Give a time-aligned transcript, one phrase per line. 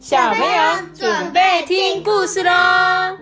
[0.00, 0.48] 小朋友
[0.94, 3.18] 准备听故事喽！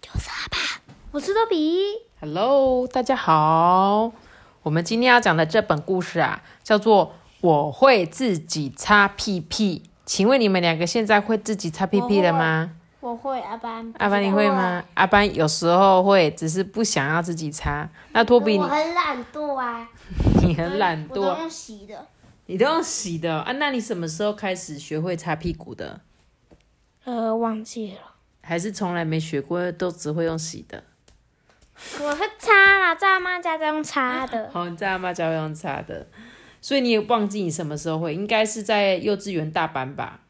[0.00, 0.56] 就是阿爸，
[1.10, 1.76] 我是多比。
[2.18, 4.12] Hello，大家好。
[4.62, 7.06] 我们今天要讲的这本故事啊，叫做
[7.42, 9.82] 《我会自己擦屁屁》。
[10.06, 12.70] 请问你们两个现在会自己擦屁屁了吗？
[13.00, 14.84] 我会阿班，阿班你会吗？
[14.94, 17.88] 阿班有时候会，只是不想要自己擦。
[18.12, 19.88] 那托比你我很懒惰啊，
[20.42, 22.06] 你很懒惰，我都用洗的。
[22.46, 23.52] 你都用洗的啊？
[23.52, 26.00] 那你什么时候开始学会擦屁股的？
[27.04, 28.00] 呃，忘记了，
[28.42, 30.84] 还是从来没学过，都只会用洗的？
[32.02, 34.50] 我会擦啦，在阿妈家在用擦的。
[34.52, 36.06] 好， 你在阿妈家会用擦的，
[36.60, 40.20] 所以你也忘记你什么时候会，应该是在幼稚园大班吧？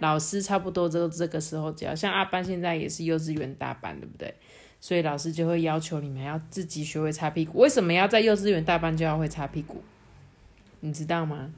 [0.00, 4.34] 老师差不多都这个时候教，像阿班现在也是幼稚园大班，对不对？
[4.80, 7.58] 所以老师就会要求你们要自己学会擦屁股。
[7.58, 9.82] 为什么要在幼稚园大班就要会擦屁股？
[10.80, 11.50] 你知道吗？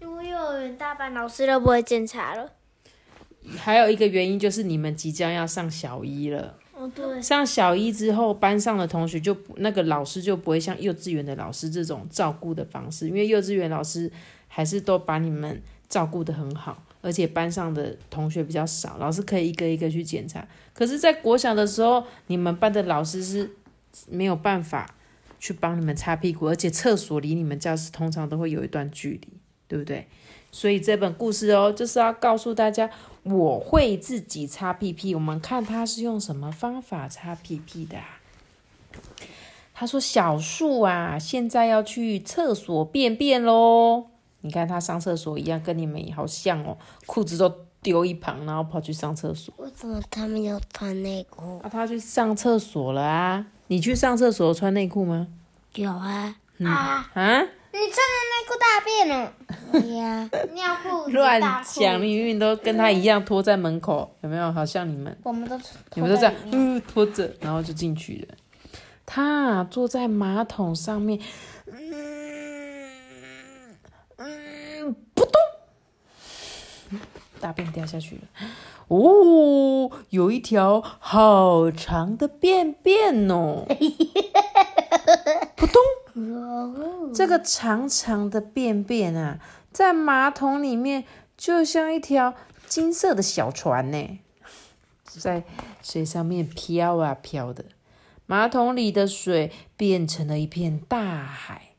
[0.00, 2.52] 因为幼儿园大班老师都不会检查了。
[3.56, 6.56] 还有一个原因就是你们即将要上小一了。
[6.72, 14.10] 哦，对，上小一之后，班上的同学就不那个老师就不会像幼稚园的老师这种照顾的方式，因为幼稚园老师
[14.48, 20.42] 还是都把你们照顾的很好，而且班上的同学比较少，老师可以一个一个去检查。
[20.72, 23.50] 可是，在国小的时候，你们班的老师是
[24.08, 24.94] 没有办法
[25.38, 29.28] 去帮你们擦屁股，而且厕所离你们教室通常都会有一段距离，
[29.68, 30.06] 对不对？
[30.50, 32.88] 所以这本故事哦，就是要告诉大家，
[33.24, 35.14] 我会自己擦屁屁。
[35.14, 38.20] 我们看他是用什么方法擦屁屁的、啊。
[39.76, 44.06] 他说：“小树啊，现在要去厕所便便喽。
[44.44, 47.50] 你看他上厕所一样，跟你们好像哦，裤子都
[47.80, 49.54] 丢一旁，然后跑去上厕所。
[49.56, 51.58] 为什么他们要穿内裤？
[51.62, 53.46] 啊，他去上厕所了啊！
[53.68, 55.28] 你去上厕所穿内裤吗？
[55.76, 56.36] 有啊。
[56.62, 57.10] 啊！
[57.14, 57.40] 啊？
[57.72, 59.32] 你穿的内裤大便了？
[59.72, 64.52] 对 呀，尿裤乱讲，你明明都跟他一样拖在门口，有没有？
[64.52, 65.58] 好像你们。”我们都
[65.94, 68.34] 你们都这样，嗯，拖着，然后就进去了。
[69.06, 71.18] 他啊坐在马桶上面，
[71.66, 71.94] 嗯
[74.16, 75.32] 嗯，扑通，
[77.44, 78.22] 大便掉下去了。
[78.88, 83.66] 哦，有一条好长的便便哦，
[85.54, 89.38] 扑通，这个长长的便便啊，
[89.70, 91.04] 在马桶里面
[91.36, 92.32] 就像一条
[92.66, 94.18] 金色的小船呢。
[95.04, 95.44] 在
[95.82, 97.66] 水上面飘啊飘的，
[98.24, 101.73] 马桶里的水变成了一片大海。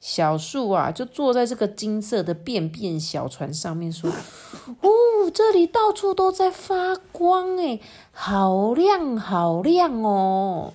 [0.00, 4.10] 小树啊，就坐在这个金色的便便小船上面，说
[4.80, 4.88] ：“哦，
[5.34, 7.80] 这里到处都在发光，诶，
[8.12, 10.72] 好亮，好亮哦！”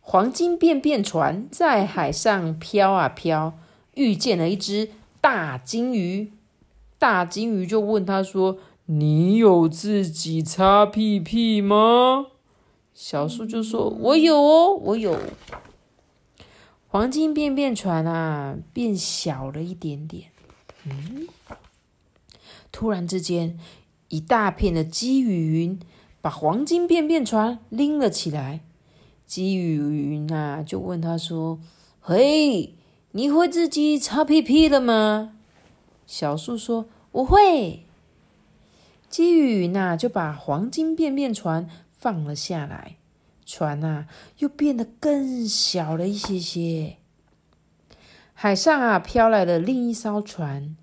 [0.00, 3.54] 黄金便便船在海上飘啊飘，
[3.94, 4.90] 遇见了一只
[5.20, 6.32] 大金鱼。
[6.98, 12.26] 大金鱼就问他说：“你有自己擦屁屁吗？”
[12.92, 15.16] 小树就说：“我有哦，我有。”
[16.90, 20.30] 黄金便便船啊，变小了一点点。
[20.84, 21.28] 嗯，
[22.72, 23.58] 突然之间，
[24.08, 25.78] 一大片的积雨云
[26.22, 28.60] 把黄金便便船拎了起来。
[29.26, 31.60] 积雨云啊，就问他说
[32.00, 32.74] ：“嘿，
[33.10, 35.34] 你会自己擦屁屁了吗？”
[36.06, 37.84] 小树说：“我会。”
[39.10, 42.96] 积雨云啊，就把黄金便便船放了下来，
[43.50, 46.98] 船啊又变得更小了一些些。
[48.34, 50.76] 海上啊飘来了另一艘船，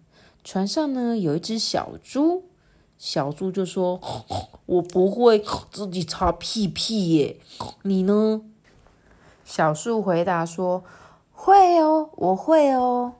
[0.43, 2.45] 船上呢有一只小猪。
[2.97, 4.01] 小猪就说
[4.65, 7.37] ：“我不会自己擦屁屁耶，
[7.83, 8.41] 你呢？”
[9.45, 10.83] 小树回答说
[11.31, 13.13] ：“会哦，我会哦。”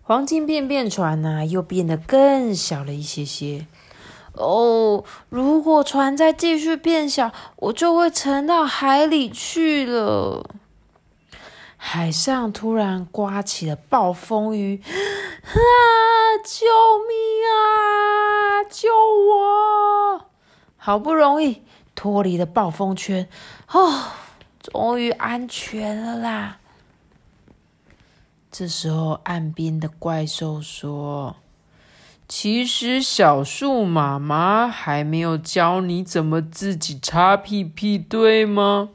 [0.00, 3.66] 黄金便便船啊、又变得更小了一些些。
[4.34, 10.48] 哦，如果船再继续变小，我就会沉到海里去了。
[11.76, 15.50] 海上突然刮起了暴风雨，啊！
[16.44, 16.66] 救
[17.08, 17.16] 命
[17.48, 18.64] 啊！
[18.70, 20.26] 救我！
[20.76, 21.62] 好不容易
[21.94, 23.28] 脱离了暴风圈，
[23.72, 24.04] 哦，
[24.62, 26.58] 终于安全了啦。
[28.50, 31.36] 这时候，岸边的怪兽说
[32.32, 38.90] ：“其实小树妈妈还没有教你怎么自己擦屁屁，对吗？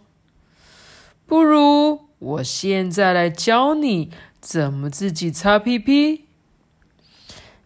[1.26, 4.10] 不如我现在来教你
[4.40, 6.24] 怎么自己擦屁屁。”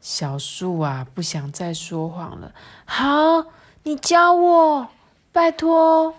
[0.02, 2.52] 小树啊，不想再说谎了。
[2.86, 3.46] 好，
[3.84, 4.88] 你教我，
[5.32, 6.16] 拜托。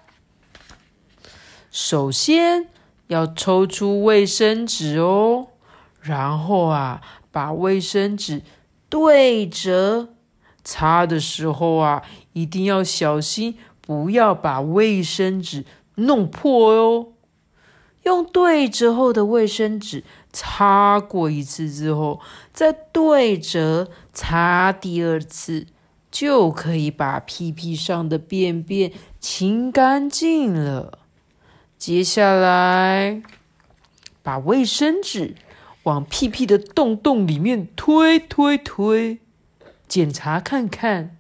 [1.73, 2.69] 首先
[3.09, 5.49] 要抽出卫生纸哦。
[6.01, 7.03] 然后啊，
[7.33, 8.43] 把卫生纸
[8.91, 10.11] 对折，
[10.63, 12.03] 擦的时候啊，
[12.35, 15.65] 一定要小心，不要把卫生纸
[15.95, 17.09] 弄破哦。
[18.03, 20.03] 用对折后的卫生纸
[20.33, 22.21] 擦过一次之后，
[22.53, 25.67] 再对折擦第二次，
[26.11, 28.91] 就可以把屁屁上的便便
[29.21, 30.99] 清干净了。
[31.77, 33.23] 接下来，
[34.23, 35.35] 把卫生纸
[35.85, 39.19] 往屁屁的洞洞里面推推推，
[39.89, 41.17] 检查看看。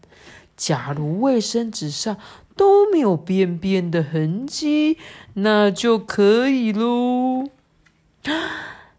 [0.56, 2.18] 假如卫生纸上
[2.54, 4.98] 都没有便便的痕迹，
[5.34, 7.48] 那就可以喽。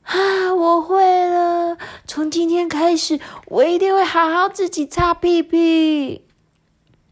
[0.04, 1.78] 啊，我会了！
[2.08, 6.24] 从今天开始，我一定会好好自己擦屁屁。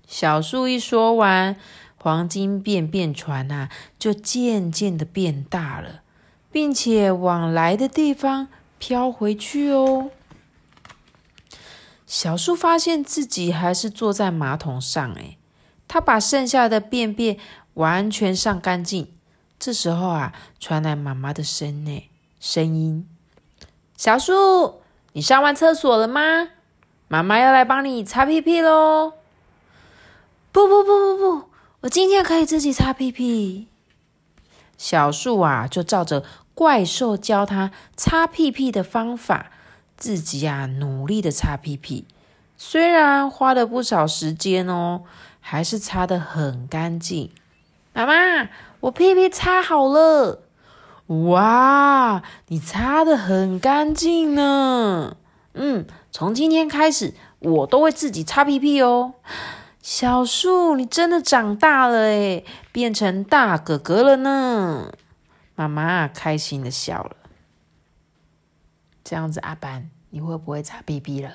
[0.08, 1.56] 小树一说完，
[2.02, 3.70] 黄金便便船啊，
[4.00, 6.02] 就渐渐的变大了，
[6.52, 8.48] 并且往来的地方
[8.78, 10.12] 飘回去哦。
[12.06, 15.38] 小树发现自己还是坐在马桶上，诶，
[15.88, 17.38] 他把剩下的便便
[17.76, 19.14] 完全上干净。
[19.60, 22.10] 这时候啊，传来妈妈的声呢
[22.40, 23.08] 声音
[23.96, 24.82] ：“小树，
[25.14, 26.50] 你上完厕所了吗？
[27.08, 29.14] 妈妈要来帮你擦屁屁喽。
[30.52, 31.50] ”“不不不不不，
[31.82, 33.68] 我今天可以自己擦屁屁。”
[34.80, 36.24] 小树啊，就照着
[36.56, 39.52] 怪兽教他擦屁屁的方法。
[39.98, 42.06] 自己呀，努力的擦屁屁，
[42.56, 45.02] 虽然花了不少时间哦，
[45.42, 47.30] 还是擦的很干净。
[47.92, 48.48] 妈妈，
[48.80, 50.44] 我屁屁擦好了！
[51.08, 55.18] 哇，你擦的很干净呢。
[55.54, 59.16] 嗯，从今天开始，我都会自己擦屁屁哦。
[59.82, 64.92] 小树，你真的长大了诶，变成大哥哥了呢。
[65.56, 67.16] 妈妈开心的笑了。
[69.04, 71.32] 这样子，阿班，你会不会擦屁屁了？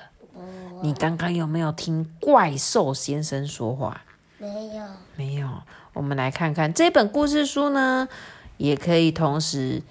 [0.83, 4.03] 你刚刚有没有听怪兽先生说话？
[4.39, 4.85] 没有，
[5.17, 5.49] 没有。
[5.95, 8.09] 我们来看看这本故事书呢，
[8.59, 9.83] 也可以同时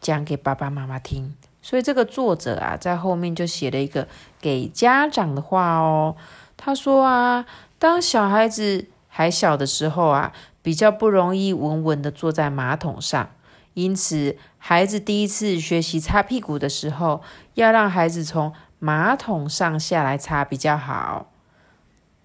[0.00, 1.34] 讲给爸爸妈妈听。
[1.60, 4.08] 所以这个作者啊，在后面就写了一个
[4.40, 6.16] 给家长的话哦。
[6.56, 7.44] 他说啊，
[7.80, 13.30] 当小孩子还小的时候啊，比较不容易稳稳的坐在马桶上。
[13.72, 17.22] 因此，孩子第一次学习擦屁股的时候，
[17.54, 21.30] 要让孩子从马桶上下来擦比较好。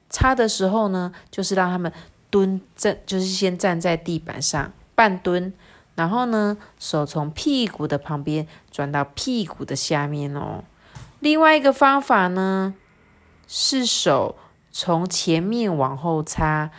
[0.10, 1.90] 擦的时候呢，就是让他们
[2.30, 5.54] 蹲站，就是先站在地板上半蹲，
[5.96, 10.66] 然后呢，手从屁股的旁边转到屁股的下面哦。
[11.22, 12.74] 另外一个方法呢，
[13.48, 14.36] 是手
[14.78, 16.70] 从前面往后擦。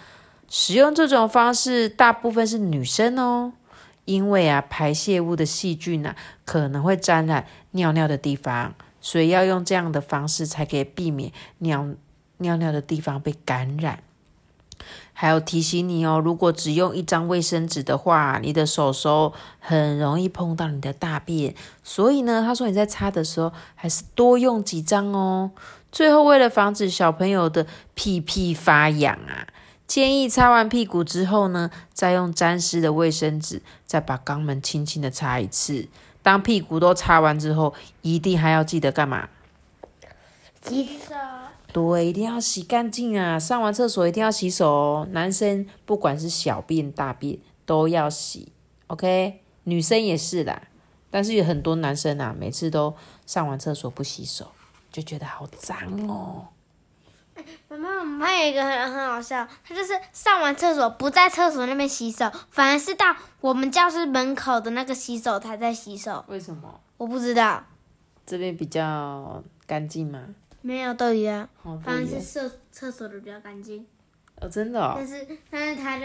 [0.50, 3.54] 使用这种方式，大部分是女生哦。
[4.04, 6.14] 因为啊，排泄物的细菌呢，
[6.44, 11.88] 可能会沾染尿尿的地方，所以要用这样的方式才可以避免尿
[12.37, 14.02] 尿尿的地方被感染。
[15.18, 21.54] 还有提醒你哦，如果只用一张卫生纸的话，你的手手很容易碰到你的大便。
[21.82, 25.52] 所以呢，他说你在擦的时候，还是多用几张哦。
[25.90, 29.48] 最后，为了防止小朋友的屁屁发痒啊。
[29.86, 35.88] 建议擦完屁股之后呢，再用沾湿的卫生纸，再把肛门轻轻的擦一次。
[36.22, 39.31] 当屁股都擦完之后，一定还要记得干嘛？
[40.60, 41.14] 洗手。
[41.76, 43.38] 对，一定要洗干净啊！
[43.38, 45.08] 上完厕所一定要洗手哦。
[45.10, 48.50] 男生不管是小便大便都要洗
[48.86, 49.42] ，OK？
[49.64, 50.62] 女生也是啦。
[51.10, 54.52] 但是有很多男生啊，每次都上完厕所不洗手，
[54.90, 55.76] 就觉得好脏
[56.08, 56.48] 哦。
[57.68, 66.24] 妈妈，我们班有一个很很好笑，他就是上完厕所不在厕所那边洗手，反而是到我们教室门口的那个洗手台在洗手。
[66.28, 66.80] 为什么？
[66.96, 67.64] 我不知道。
[68.24, 70.20] 这边比较干净吗？
[70.67, 71.49] 没有都一样，
[71.85, 73.87] 反正是厕厕所的比较干净。
[74.41, 74.93] 哦，真的。
[74.96, 76.05] 但是但是他就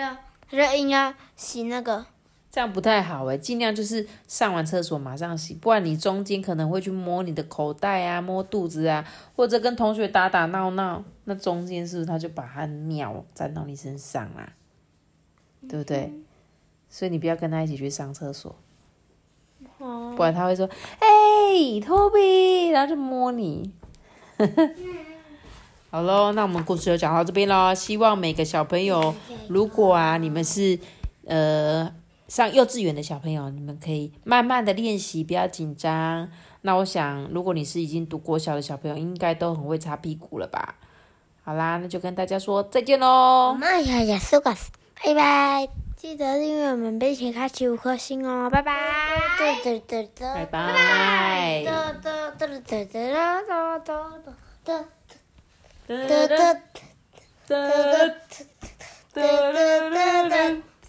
[0.50, 2.06] 他就应该洗那个。
[2.52, 9.04] 这样不太好诶，尽量就是上完厕所马上洗，不然你中间可能会去摸你的口袋啊，摸肚子啊，
[9.36, 14.54] 或者跟同学打打闹闹，那中间是不是他就把他尿沾到你身上啦？
[15.68, 16.14] 对不对？
[16.90, 18.54] 所以你不要跟他一起去上厕所，
[19.78, 21.08] 不然他会说：“哎
[21.82, 23.74] ，Toby，然后就摸你。”
[25.90, 27.74] 好喽，那我们故事就讲到这边喽。
[27.76, 29.14] 希望每个小朋友，
[29.48, 30.80] 如果啊，你们是
[31.26, 31.92] 呃。
[32.28, 36.30] 上幼稚园的小朋友，你们可以慢慢的练习，不要紧张。
[36.62, 40.76] 那我想，如果你是已经读国小的小朋友，应该都很会擦屁股了吧？
[41.44, 43.54] 好啦，那就跟大家说再见喽。
[43.60, 44.72] 妈呀呀，苏格斯，
[45.04, 45.81] 拜拜。
[46.02, 48.74] 记得订阅我们并且开启五颗星哦拜拜。
[50.34, 50.46] 拜
[60.30, 60.62] 拜。